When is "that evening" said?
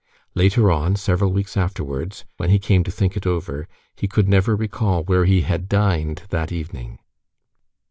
6.31-6.97